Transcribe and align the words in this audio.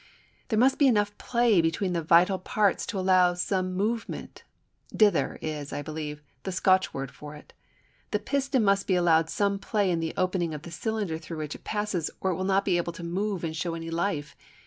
There 0.47 0.57
must 0.57 0.79
be 0.79 0.87
enough 0.87 1.15
play 1.19 1.61
between 1.61 1.93
the 1.93 2.01
vital 2.01 2.39
parts 2.39 2.87
to 2.87 2.97
allow 2.97 3.29
of 3.29 3.37
some 3.37 3.73
movement; 3.75 4.43
"dither" 4.91 5.37
is, 5.43 5.71
I 5.71 5.83
believe, 5.83 6.23
the 6.41 6.51
Scotch 6.51 6.91
word 6.91 7.11
for 7.11 7.35
it. 7.35 7.53
The 8.09 8.17
piston 8.17 8.63
must 8.63 8.87
be 8.87 8.95
allowed 8.95 9.29
some 9.29 9.59
play 9.59 9.91
in 9.91 9.99
the 9.99 10.15
opening 10.17 10.55
of 10.55 10.63
the 10.63 10.71
cylinder 10.71 11.19
through 11.19 11.37
which 11.37 11.53
it 11.53 11.63
passes, 11.65 12.09
or 12.19 12.31
it 12.31 12.35
will 12.35 12.45
not 12.45 12.65
be 12.65 12.77
able 12.77 12.93
to 12.93 13.03
move 13.03 13.43
and 13.43 13.55
show 13.55 13.75
any 13.75 13.91
life. 13.91 14.35